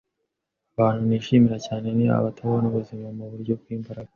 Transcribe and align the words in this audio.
Abantu 0.73 1.01
nishimira 1.03 1.57
cyane 1.67 1.87
ni 1.97 2.05
abatabona 2.19 2.65
ubuzima 2.67 3.07
muburyo 3.17 3.53
bwimbaraga. 3.61 4.09